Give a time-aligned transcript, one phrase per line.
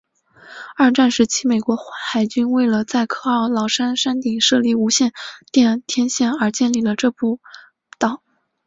[0.75, 5.13] 二战时期美国海军为了在科奥劳山山顶设立无线
[5.51, 7.39] 电天线而建立了这条步
[7.99, 8.23] 道。